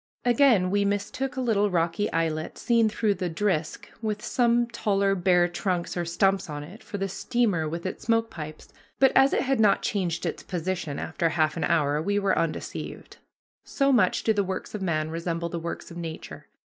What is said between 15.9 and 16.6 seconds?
of nature.